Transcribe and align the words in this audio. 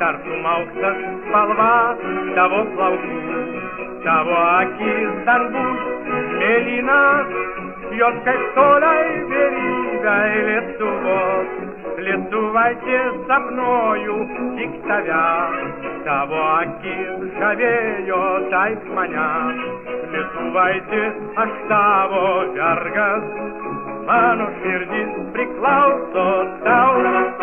tartum 0.00 0.48
auksas 0.52 1.04
spalva 1.20 1.68
tavo 2.38 2.58
plaukų, 2.72 3.20
tavo 4.08 4.40
akis 4.56 5.22
dar 5.30 5.46
bus 5.54 5.86
mėlynas, 6.42 7.38
jos 8.02 8.18
kaip 8.30 8.44
toliai 8.58 9.06
vieningai 9.30 10.46
Lietuvos. 10.52 11.56
Летувайте 11.96 13.12
со 13.26 13.38
мною, 13.40 14.28
диктовя, 14.58 15.48
Того 16.04 16.56
аким 16.58 17.30
шавею 17.38 18.48
тайкманя. 18.50 19.54
Летувайте, 20.12 21.12
аштаво 21.34 22.46
вяргас, 22.54 23.24
Мануширдис 24.06 25.32
приклаусо 25.32 26.28
таурас, 26.64 27.37